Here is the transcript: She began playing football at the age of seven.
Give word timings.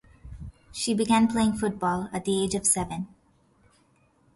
She 0.71 0.95
began 0.95 1.27
playing 1.27 1.57
football 1.59 2.09
at 2.11 2.25
the 2.25 2.43
age 2.43 2.55
of 2.55 2.65
seven. 2.65 3.07